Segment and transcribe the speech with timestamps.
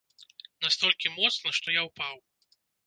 [0.67, 2.15] Настолькі моцна, што я ўпаў.